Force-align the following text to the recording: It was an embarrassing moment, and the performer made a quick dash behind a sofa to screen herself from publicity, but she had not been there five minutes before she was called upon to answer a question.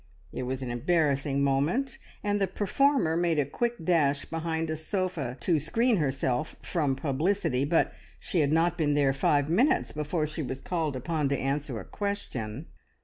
It 0.33 0.47
was 0.49 0.63
an 0.63 0.71
embarrassing 0.71 1.43
moment, 1.43 1.99
and 2.23 2.41
the 2.41 2.47
performer 2.47 3.15
made 3.15 3.37
a 3.37 3.45
quick 3.45 3.75
dash 3.85 4.25
behind 4.25 4.71
a 4.71 4.75
sofa 4.75 5.37
to 5.41 5.59
screen 5.59 5.97
herself 5.97 6.55
from 6.63 6.95
publicity, 6.95 7.65
but 7.65 7.93
she 8.19 8.39
had 8.39 8.51
not 8.51 8.79
been 8.79 8.95
there 8.95 9.13
five 9.13 9.47
minutes 9.47 9.91
before 9.91 10.25
she 10.25 10.41
was 10.41 10.59
called 10.59 10.95
upon 10.95 11.29
to 11.29 11.37
answer 11.37 11.79
a 11.79 11.85
question. 11.85 12.65